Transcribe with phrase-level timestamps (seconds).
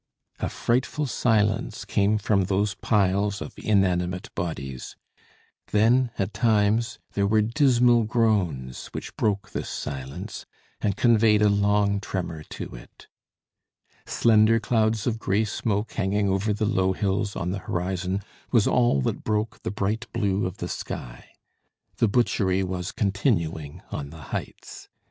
[0.39, 4.95] A frightful silence came from those piles of inanimate bodies;
[5.69, 10.47] then, at times, there were dismal groans which broke this silence,
[10.81, 13.09] and conveyed a long tremor to it.
[14.07, 19.01] Slender clouds of grey smoke hanging over the low hills on the horizon, was all
[19.01, 21.29] that broke the bright blue of the sky.
[21.97, 24.89] The butchery was continuing on the heights.